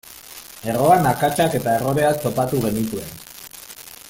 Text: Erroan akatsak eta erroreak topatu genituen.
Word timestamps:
Erroan 0.71 1.05
akatsak 1.11 1.59
eta 1.59 1.77
erroreak 1.81 2.19
topatu 2.27 2.63
genituen. 2.67 3.17